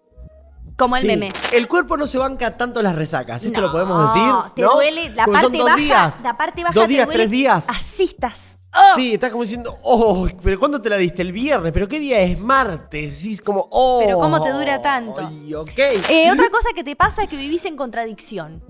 [0.77, 1.09] Como el Sí.
[1.09, 1.33] meme.
[1.53, 4.31] El cuerpo no se banca tanto las resacas, esto No, lo podemos decir.
[4.55, 4.75] Te ¿no?
[4.75, 5.77] duele la Porque parte baja.
[5.77, 6.21] días.
[6.23, 7.19] La parte baja Dos te días, duele.
[7.21, 7.67] tres días.
[7.69, 8.59] Así estás.
[8.95, 11.23] Sí, estás como diciendo, oh, pero ¿cuándo te la diste?
[11.23, 12.39] El viernes, pero ¿qué día es?
[12.39, 13.17] Martes.
[13.17, 14.01] Sí, es como, oh.
[14.05, 15.17] Pero ¿cómo te dura tanto?
[15.27, 15.71] Ay, ok.
[16.11, 18.63] Eh, otra cosa que te pasa es que vivís en contradicción.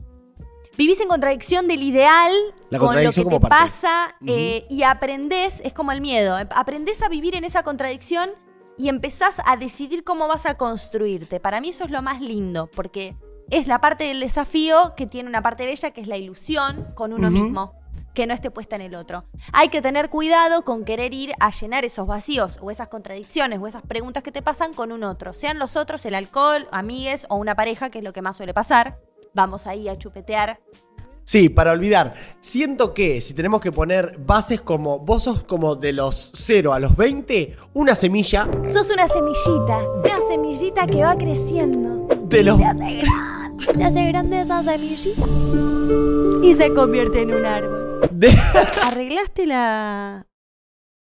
[0.78, 2.32] Vivís en contradicción del ideal
[2.70, 3.48] La con lo que te parte.
[3.48, 8.30] pasa eh, y aprendés, es como el miedo, aprendés a vivir en esa contradicción
[8.78, 11.40] y empezás a decidir cómo vas a construirte.
[11.40, 13.16] Para mí eso es lo más lindo, porque
[13.50, 17.12] es la parte del desafío que tiene una parte bella, que es la ilusión con
[17.12, 17.74] uno mismo
[18.16, 19.26] que no esté puesta en el otro.
[19.52, 23.66] Hay que tener cuidado con querer ir a llenar esos vacíos o esas contradicciones o
[23.66, 25.34] esas preguntas que te pasan con un otro.
[25.34, 28.54] Sean los otros el alcohol, amigues o una pareja, que es lo que más suele
[28.54, 28.98] pasar.
[29.34, 30.60] Vamos ahí a chupetear.
[31.28, 32.14] Sí, para olvidar.
[32.38, 36.78] Siento que si tenemos que poner bases como vos sos como de los 0 a
[36.78, 42.06] los 20, una semilla Sos una semillita, una semillita que va creciendo.
[42.28, 42.58] de los...
[42.58, 45.26] Se hace grande, se hace grande esa semillita
[46.44, 48.00] y se convierte en un árbol.
[48.12, 48.32] de-
[48.84, 50.26] Arreglaste la...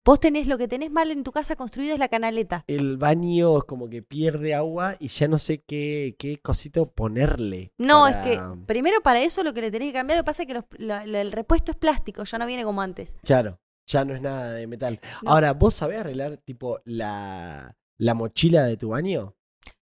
[0.05, 2.65] Vos tenés lo que tenés mal en tu casa construido es la canaleta.
[2.67, 7.73] El baño es como que pierde agua y ya no sé qué, qué cosito ponerle.
[7.79, 10.27] No, para- es que primero para eso lo que le tenés que cambiar, lo que
[10.27, 13.17] pasa es que los- el repuesto es plástico, ya no viene como antes.
[13.23, 14.99] Claro, ya no es nada de metal.
[15.23, 15.31] No.
[15.31, 19.37] Ahora, ¿vos sabés arreglar tipo la, la mochila de tu baño?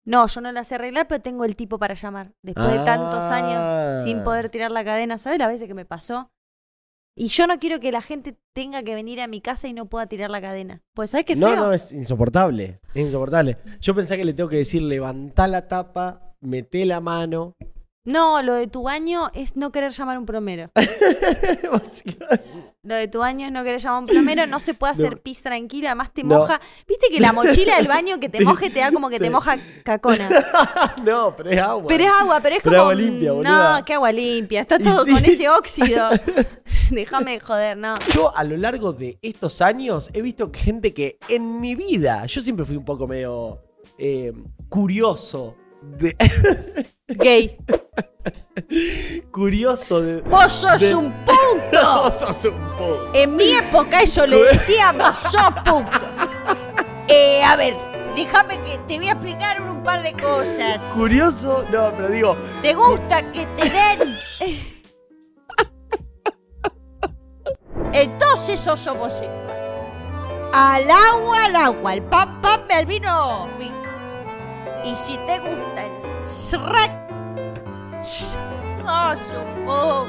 [0.05, 2.33] No, yo no la sé arreglar, pero tengo el tipo para llamar.
[2.43, 3.37] Después de tantos Ah.
[3.93, 6.33] años sin poder tirar la cadena, ¿sabes las veces que me pasó?
[7.21, 9.87] Y yo no quiero que la gente tenga que venir a mi casa y no
[9.87, 10.83] pueda tirar la cadena.
[10.95, 11.49] Pues ¿sabes qué feo?
[11.49, 12.79] No, no, es insoportable.
[12.95, 13.59] Es insoportable.
[13.81, 17.57] Yo pensé que le tengo que decir, levantá la tapa, meté la mano.
[18.05, 20.71] No, lo de tu baño es no querer llamar a un plomero.
[22.89, 25.17] Lo de tu baño es no querer llamar a un plomero, no se puede hacer
[25.17, 25.19] No.
[25.19, 26.39] pis tranquilo, además te No.
[26.39, 26.59] moja.
[26.89, 29.29] ¿Viste que la mochila del baño que te Sí, moje te da como que te
[29.29, 30.31] moja cacona?
[31.05, 31.85] no, pero es agua.
[31.87, 32.91] Pero es agua, pero es Pero como.
[32.91, 33.79] agua limpia, boluda.
[33.81, 34.63] No, qué agua limpia.
[34.63, 35.13] Está todo sí.
[35.13, 36.09] con ese óxido.
[36.91, 37.95] Déjame de joder, no.
[38.15, 42.41] Yo a lo largo de estos años he visto gente que en mi vida, yo
[42.41, 43.61] siempre fui un poco medio
[43.99, 44.33] eh,
[44.71, 45.57] curioso.
[45.83, 46.17] De,
[47.09, 47.57] Gay.
[49.31, 50.21] curioso de...
[50.23, 52.03] Vos sos de- un punto.
[52.03, 53.11] Vos sos un punto.
[53.15, 55.91] En mi época eso le decíamos, sos punto.
[57.07, 57.75] Eh, a ver,
[58.15, 60.81] déjame que te voy a explicar un par de cosas.
[60.95, 64.19] Curioso, no, pero digo, ¿Te gusta que te den?
[67.93, 69.31] Entonces sos homosexual.
[70.53, 73.78] Al agua, al agua, al pan, pan, al vino, vino.
[74.89, 77.11] Y si te gusta el Shrek,
[79.37, 80.07] un puto.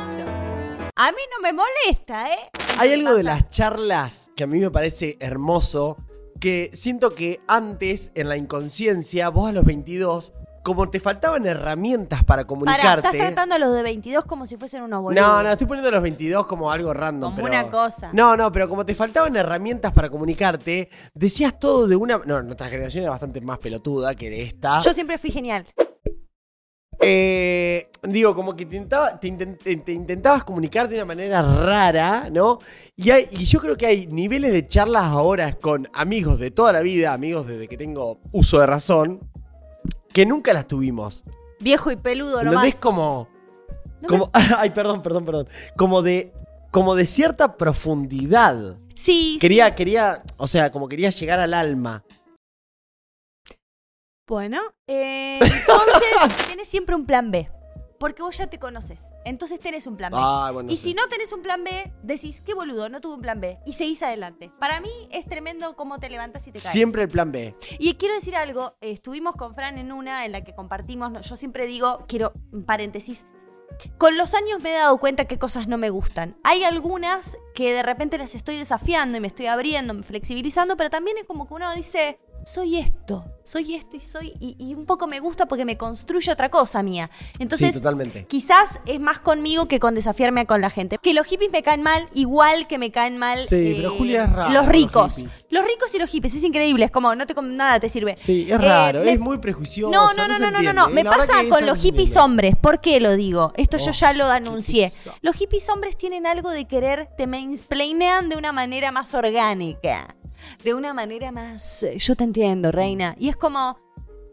[0.96, 2.50] A mí no me molesta, ¿eh?
[2.78, 5.98] Hay algo de las charlas que a mí me parece hermoso,
[6.40, 10.32] que siento que antes, en la inconsciencia, vos a los 22,
[10.70, 13.08] como te faltaban herramientas para Pará, comunicarte.
[13.08, 15.26] estás tratando a los de 22 como si fuesen unos boludos.
[15.26, 17.34] No, no, estoy poniendo a los 22 como algo random.
[17.36, 18.10] Como pero- una cosa.
[18.14, 22.20] No, no, pero como te faltaban herramientas para comunicarte, decías todo de una.
[22.26, 24.80] No, nuestra generación es bastante más pelotuda que esta.
[24.80, 25.66] Yo siempre fui genial.
[27.02, 31.42] Eh, digo, como que te, intentaba- te inten- te- te intentabas comunicar de una manera
[31.42, 32.60] rara, ¿no?
[32.98, 36.74] Y, hay- y yo creo que hay niveles de charlas ahora con amigos de toda
[36.74, 39.22] la vida, amigos desde que tengo uso de razón,
[40.14, 41.24] que nunca las tuvimos.
[41.60, 42.66] Viejo y peludo nomás.
[42.66, 42.80] ¿Entendés?
[42.80, 43.30] Como.
[44.02, 45.50] No como Ay, perdón, perdón, perdón.
[45.76, 46.34] Como de.
[46.72, 48.78] Como de cierta profundidad.
[48.96, 50.24] Sí, Quería, quería.
[50.38, 52.04] O sea, como quería llegar al alma.
[54.28, 57.50] Bueno, eh, entonces tenés siempre un plan B.
[58.00, 59.14] Porque vos ya te conoces.
[59.26, 60.18] Entonces tenés un plan B.
[60.20, 60.90] Ah, bueno, y sí.
[60.90, 63.60] si no tenés un plan B, decís, qué boludo, no tuve un plan B.
[63.66, 64.52] Y seguís adelante.
[64.60, 66.72] Para mí es tremendo cómo te levantas y te caes.
[66.72, 67.56] Siempre el plan B.
[67.78, 71.66] Y quiero decir algo, estuvimos con Fran en una en la que compartimos, yo siempre
[71.66, 72.34] digo, quiero,
[72.66, 73.26] paréntesis,
[73.98, 76.38] con los años me he dado cuenta que cosas no me gustan.
[76.44, 80.90] Hay algunas que de repente las estoy desafiando y me estoy abriendo, me flexibilizando, pero
[80.90, 84.86] también es como que uno dice, soy esto, soy esto y soy, y, y un
[84.86, 87.10] poco me gusta porque me construye otra cosa mía.
[87.40, 88.26] Entonces, sí, totalmente.
[88.26, 90.98] Quizás es más conmigo que con desafiarme con la gente.
[91.02, 93.40] Que los hippies me caen mal, igual que me caen mal.
[93.40, 95.16] eh, Sí, pero Julia es raro, Los ricos.
[95.50, 96.86] Los ricos y los hippies, es increíble.
[96.86, 98.16] Es como, no te nada te sirve.
[98.18, 99.92] Sí, es Eh, raro, me- es muy prejuicioso.
[99.92, 100.88] No, no, no, no, no, no.
[100.90, 100.94] ¿eh?
[100.94, 102.20] Me La pasa con los hippies entiende.
[102.20, 102.56] hombres.
[102.62, 103.52] ¿Por qué lo digo?
[103.56, 104.92] Esto yo Oh, ya lo anuncié.
[105.22, 110.16] Los hippies hombres tienen algo de querer, te mansplainean de una manera más orgánica.
[110.64, 111.84] De una manera más.
[111.84, 113.16] eh, Yo te entiendo, reina.
[113.18, 113.78] Y es como.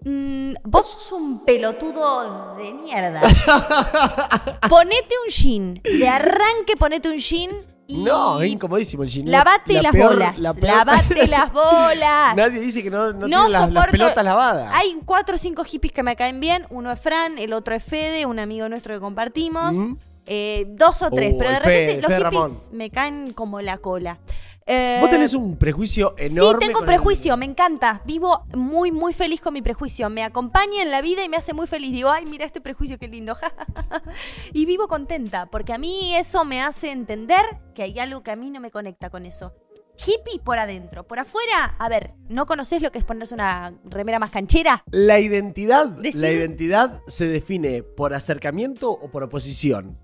[0.04, 3.20] mm, vos sos un pelotudo de mierda.
[4.68, 5.80] ponete un jean.
[5.82, 7.50] De arranque, ponete un jean.
[7.88, 9.30] Y No, es incomodísimo el jean.
[9.30, 10.38] Lavate La las peor- bolas.
[10.40, 12.34] la peor- Lavate las bolas.
[12.34, 14.72] Nadie dice que no, no, No tiene las, las pelotas lavadas.
[14.74, 16.66] Hay cuatro o cinco hippies que me caen bien.
[16.70, 19.76] Uno es Fran, el otro es Fede, un amigo nuestro que compartimos.
[19.76, 19.96] Mm.
[20.28, 22.76] Eh, dos o tres, Uh, pero de Fede, repente los Fede hippies Ramón.
[22.76, 24.18] me caen como la cola.
[24.68, 26.66] Eh, Vos tenés un prejuicio Sí, enorme.
[26.66, 28.02] tengo con el- prejuicio, me encanta.
[28.04, 30.10] Vivo muy, muy feliz con mi prejuicio.
[30.10, 31.92] Me acompaña en la vida y me hace muy feliz.
[31.92, 33.36] Digo, ay, mira este prejuicio, qué lindo.
[34.52, 37.42] y vivo contenta, porque a mí eso me hace entender
[37.74, 39.54] que hay algo que a mí no me conecta con eso.
[39.98, 44.18] Hippie por adentro, por afuera, a ver, ¿no conoces lo que es ponerse una remera
[44.18, 44.82] más canchera?
[44.90, 49.96] La identidad, Decir- la identidad se define por acercamiento o por oposición.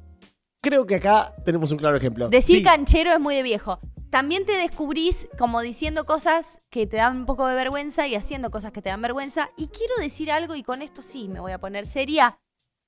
[0.63, 2.29] Creo que acá tenemos un claro ejemplo.
[2.29, 3.81] Decir Sí, canchero es muy de viejo.
[4.13, 8.51] También te descubrís como diciendo cosas que te dan un poco de vergüenza y haciendo
[8.51, 9.49] cosas que te dan vergüenza.
[9.57, 12.39] Y quiero decir algo, y con esto sí me voy a poner seria.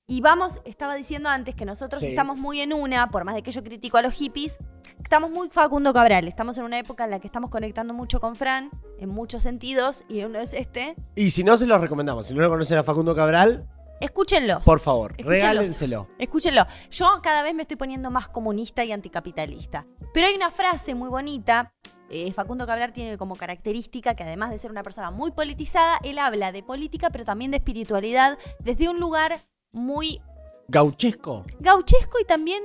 [0.07, 2.09] Y vamos, estaba diciendo antes que nosotros Sí.
[2.09, 4.57] estamos muy en una, por más de que yo critico a los hippies,
[5.03, 6.27] estamos muy Facundo Cabral.
[6.27, 10.03] Estamos en una época en la que estamos conectando mucho con Fran, en muchos sentidos,
[10.07, 10.95] y uno es este.
[11.15, 12.27] Y si no, se los recomendamos.
[12.27, 13.67] Si no lo conocen a Facundo Cabral,
[13.99, 14.63] Escúchenlos.
[14.65, 15.41] por favor, Escúchenlos.
[15.43, 16.07] regálenselo.
[16.19, 16.65] Escúchenlo.
[16.91, 19.85] Yo cada vez me estoy poniendo más comunista y anticapitalista.
[20.13, 21.71] Pero hay una frase muy bonita.
[22.09, 26.19] eh, Facundo Cabral tiene como característica que además de ser una persona muy politizada, él
[26.19, 30.21] habla de política, pero también de espiritualidad desde un lugar muy
[30.67, 31.43] Gauchesco.
[31.59, 32.61] gauchesco y también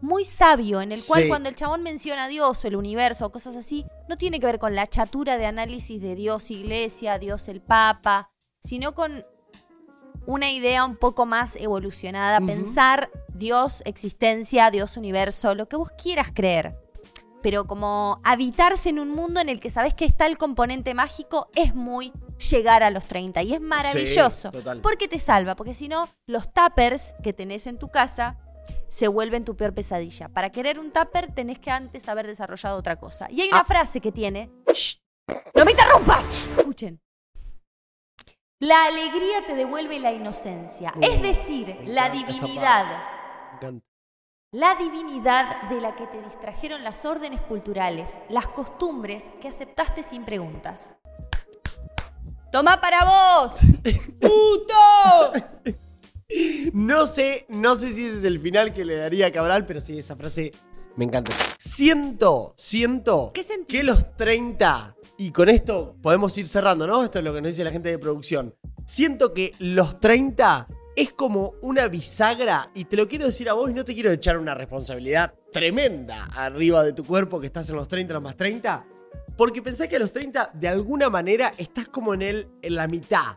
[0.00, 1.28] muy sabio, en el cual Sí.
[1.28, 4.46] cuando el chabón menciona a Dios o el universo o cosas así, no tiene que
[4.46, 9.24] ver con la chatura de análisis de Dios iglesia, Dios el Papa, sino con
[10.26, 16.28] una idea un poco más evolucionada, pensar Dios existencia, Dios universo, lo que vos quieras
[16.34, 16.76] creer.
[17.42, 21.48] Pero como habitarse en un mundo en el que sabes que está el componente mágico
[21.54, 22.10] es muy
[22.50, 24.50] llegar a los 30 y es maravilloso.
[24.50, 24.80] Sí, total.
[24.80, 28.38] Porque te salva, porque si no, los tuppers que tenés en tu casa
[28.88, 30.30] se vuelven tu peor pesadilla.
[30.30, 33.30] Para querer un tupper tenés que antes haber desarrollado otra cosa.
[33.30, 33.64] Y hay una Ah.
[33.64, 34.50] frase que tiene...
[34.72, 34.96] ¡Shh!
[35.54, 36.48] ¡No me interrumpas!
[36.56, 36.98] Escuchen.
[38.64, 40.94] La alegría te devuelve la inocencia.
[41.02, 42.86] es decir, la divinidad.
[44.52, 50.24] La divinidad de la que te distrajeron las órdenes culturales, las costumbres que aceptaste sin
[50.24, 50.96] preguntas.
[52.50, 53.58] ¡Toma para vos!
[54.18, 55.74] ¡Puto!
[56.72, 59.80] No sé, no sé si ese es el final que le daría a Cabral, pero
[59.80, 60.52] sí, esa frase
[60.96, 61.30] me encanta.
[61.58, 67.04] Siento, siento ¿Qué que los 30, y con esto podemos ir cerrando, ¿no?
[67.04, 68.54] Esto es lo que nos dice la gente de producción.
[68.86, 73.70] Siento que los 30 es como una bisagra, y te lo quiero decir a vos,
[73.70, 77.76] y no te quiero echar una responsabilidad tremenda arriba de tu cuerpo que estás en
[77.76, 78.86] los 30, los más 30.
[79.36, 82.86] Porque pensás que a los 30, de alguna manera, estás como en, el, en la
[82.86, 83.36] mitad.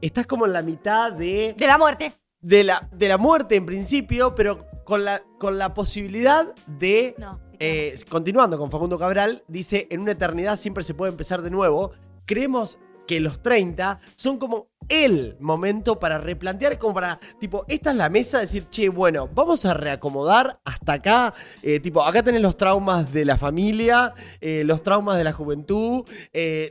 [0.00, 2.14] Estás como en la mitad de De la muerte.
[2.40, 7.14] de la, de la muerte en principio, pero con la, con la posibilidad de.
[7.18, 7.47] No.
[7.58, 11.92] Eh, continuando con Facundo Cabral, dice: En una eternidad siempre se puede empezar de nuevo.
[12.26, 17.96] Creemos que los 30 son como el momento para replantear, como para, tipo, esta es
[17.96, 22.56] la mesa, decir, che, bueno, vamos a reacomodar hasta acá, eh, tipo, acá tenés los
[22.56, 26.04] traumas de la familia, eh, los traumas de la juventud,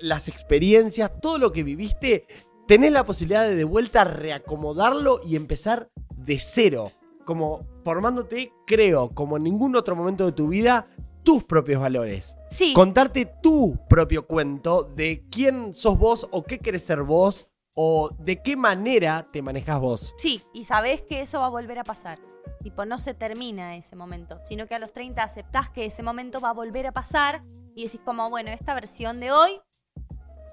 [0.02, 2.28] las experiencias, todo lo que viviste,
[2.67, 6.91] tenés la posibilidad de de vuelta reacomodarlo y empezar de cero,
[7.27, 10.87] como formándote, creo, como en ningún otro momento de tu vida,
[11.23, 12.73] tus propios valores Sí.
[12.73, 18.41] contarte tu propio cuento de quién sos vos o qué querés ser vos o de
[18.41, 20.15] qué manera te manejas vos.
[20.17, 22.17] Sí, y sabés que eso va a volver a pasar.
[22.63, 26.39] Tipo, no se termina ese momento, sino que a los 30 aceptás que ese momento
[26.39, 27.43] va a volver a pasar
[27.75, 29.59] y decís como, bueno, esta versión de hoy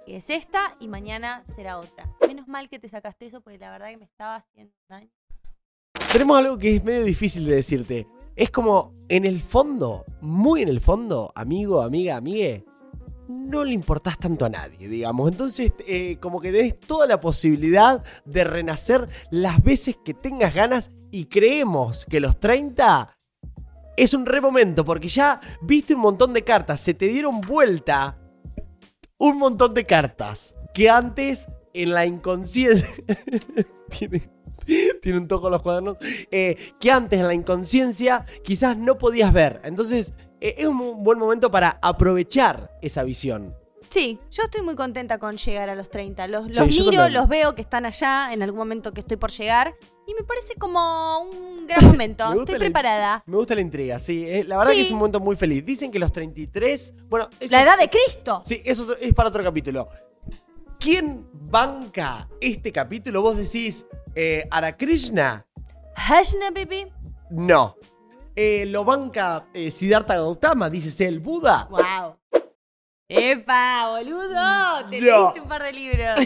[0.07, 2.13] es esta y mañana será otra.
[2.27, 5.09] Menos mal que te sacaste eso porque la verdad que me estaba haciendo daño.
[6.13, 8.07] Tenemos algo que es medio difícil de decirte.
[8.37, 12.65] Es como, en el fondo, muy en el fondo, amigo, amiga, amigue,
[13.29, 15.31] no le importás tanto a nadie, digamos.
[15.31, 20.91] Entonces, eh, como que tenés toda la posibilidad de renacer las veces que tengas ganas
[21.11, 23.17] y creemos que los 30
[23.97, 28.19] es un re momento porque ya viste un montón de cartas, se te dieron vuelta
[29.19, 32.89] un montón de cartas que antes en la inconsciencia...
[35.03, 35.97] tiene un toco los cuadernos.
[36.31, 39.61] eh, que antes en la inconsciencia quizás no podías ver.
[39.65, 43.55] Entonces eh, es un buen momento para aprovechar esa visión.
[43.91, 46.27] Sí, yo estoy muy contenta con llegar a los 30.
[46.27, 49.17] Los, los Sí, yo miro, los veo que están allá en algún momento que estoy
[49.17, 52.41] por llegar y me parece como un gran momento.
[52.41, 53.23] Estoy preparada.
[53.27, 54.25] Me gusta la intriga, sí.
[54.27, 54.79] eh, la verdad Sí.
[54.79, 55.65] que es un momento muy feliz.
[55.65, 56.93] Dicen que los 33...
[57.09, 58.43] Bueno, eso- La edad de Cristo.
[58.45, 59.89] Sí, eso es para otro capítulo.
[60.85, 63.23] ¿Quién banca este capítulo?
[63.23, 65.47] Vos decís, eh, ¿Ara Krishna?
[65.97, 66.93] Hashna, baby.
[67.31, 67.77] No.
[68.37, 70.69] Eh, ¿Lo banca eh, Siddhartha Gautama?
[70.69, 71.69] Dices el Buda.
[71.71, 72.19] Wow.
[73.09, 74.89] ¡Epa, boludo!
[74.89, 75.21] Te No.
[75.25, 76.19] leíste un par de libros.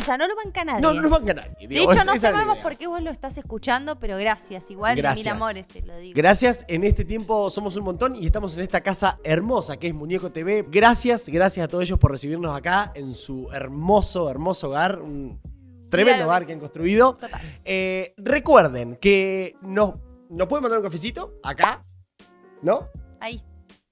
[0.00, 0.80] o sea, no lo banca nadie.
[0.80, 1.54] No, no lo banca nadie.
[1.60, 4.70] de digo, hecho, es- no sabemos por qué vos lo estás escuchando, pero gracias.
[4.70, 5.26] Igual de Gracias.
[5.26, 6.14] mil amores te lo digo.
[6.16, 9.94] Gracias, en este tiempo somos un montón y estamos en esta casa hermosa que es
[9.94, 10.64] Muñeco TV.
[10.70, 14.98] Gracias, gracias a todos ellos por recibirnos acá en su hermoso, hermoso hogar.
[15.00, 15.40] Un
[15.90, 17.16] tremendo hogar que han construido.
[17.16, 17.40] Total.
[17.66, 19.94] Eh, recuerden que nos,
[20.30, 21.84] nos pueden mandar un cafecito acá,
[22.62, 22.88] ¿no?
[23.20, 23.42] Ahí.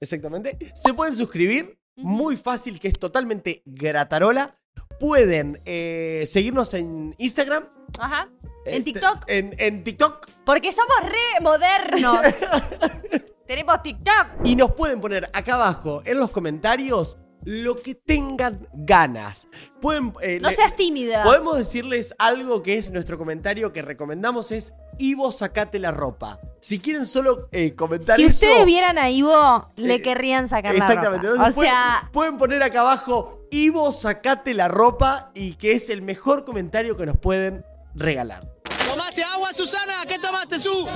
[0.01, 0.57] Exactamente.
[0.75, 4.57] Se pueden suscribir, muy fácil, que es totalmente gratarola.
[4.99, 7.69] Pueden eh, seguirnos en Instagram.
[7.99, 8.29] Ajá.
[8.67, 9.25] En TikTok.
[9.27, 10.29] En, en TikTok.
[10.45, 12.21] Porque somos re modernos.
[13.47, 14.27] Tenemos TikTok.
[14.45, 19.48] Y nos pueden poner acá abajo en los comentarios lo que tengan ganas.
[19.81, 21.22] Pueden, eh, No le- seas tímida.
[21.24, 26.38] Podemos decirles algo que es nuestro comentario que recomendamos es Ivo sacate la ropa.
[26.61, 28.46] Si quieren solo eh, comentar Si eso.
[28.46, 31.26] ustedes vieran a Ivo, le eh, querrían sacar Exactamente.
[31.26, 31.42] la ropa.
[31.44, 35.88] O Entonces, pueden- sea, pueden, poner acá abajo Ivo sacate la ropa y que es
[35.88, 38.46] el mejor comentario que nos pueden regalar.
[38.87, 40.05] ¿Tomaste agua, Susana?
[40.07, 40.87] ¿Qué tomaste, Su?